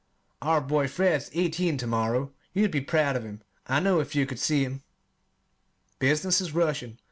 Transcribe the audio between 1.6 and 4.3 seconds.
to morrow. You'd be proud of him, I know, if you